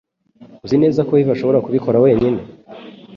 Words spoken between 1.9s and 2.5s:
wenyine?